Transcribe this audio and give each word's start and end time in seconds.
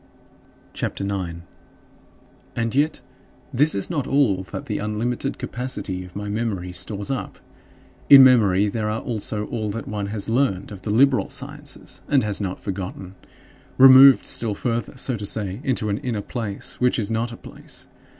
CHAPTER 0.73 1.03
IX 1.05 1.13
16. 1.43 1.43
And 2.55 2.73
yet 2.73 3.01
this 3.53 3.75
is 3.75 3.87
not 3.91 4.07
all 4.07 4.41
that 4.41 4.65
the 4.65 4.79
unlimited 4.79 5.37
capacity 5.37 6.03
of 6.03 6.15
my 6.15 6.27
memory 6.27 6.73
stores 6.73 7.11
up. 7.11 7.37
In 8.09 8.23
memory, 8.23 8.67
there 8.67 8.89
are 8.89 9.01
also 9.01 9.45
all 9.49 9.69
that 9.69 9.87
one 9.87 10.07
has 10.07 10.27
learned 10.27 10.71
of 10.71 10.81
the 10.81 10.89
liberal 10.89 11.29
sciences, 11.29 12.01
and 12.07 12.23
has 12.23 12.41
not 12.41 12.59
forgotten 12.59 13.13
removed 13.77 14.25
still 14.25 14.55
further, 14.55 14.97
so 14.97 15.15
to 15.17 15.25
say, 15.27 15.61
into 15.63 15.89
an 15.89 15.99
inner 15.99 16.21
place 16.23 16.79
which 16.81 16.97
is 16.97 17.11
not 17.11 17.31
a 17.31 17.37
place. 17.37 17.85